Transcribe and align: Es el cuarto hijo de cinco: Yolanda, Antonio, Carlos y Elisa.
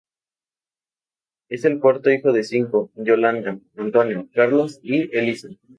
Es 1.47 1.63
el 1.63 1.79
cuarto 1.79 2.09
hijo 2.09 2.33
de 2.33 2.41
cinco: 2.43 2.89
Yolanda, 2.95 3.59
Antonio, 3.75 4.27
Carlos 4.33 4.79
y 4.81 5.15
Elisa. 5.15 5.49